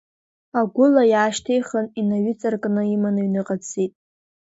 [0.59, 3.93] Агәыла иаашьҭихын, инаиҩыҵракны иманы аҩныҟа дцеит.